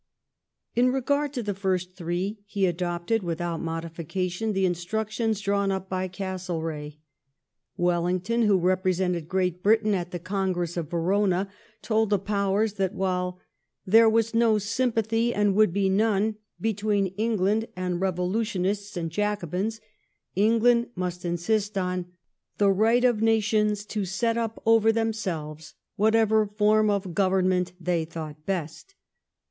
[0.73, 5.71] 4 In regard to the first three he adopted without modification the t instructions drawn
[5.71, 6.95] up by Castlereagh.
[7.77, 11.51] Wellington, who repre' sented Great Britain at the Congress of Verona,
[11.83, 13.39] told the Powers that while"
[13.85, 20.87] there was no sympathy and wo; ild be none between England and revolutionists and Jacobins,"'«1&ngland
[20.95, 22.05] must insist onj"
[22.57, 28.47] the right of nations to set up over themselves whatever form oft Government they thought
[28.47, 28.95] best